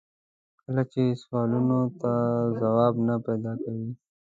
[0.63, 2.11] کله چې سوالونو ته
[2.59, 3.89] ځواب نه پیدا کوي.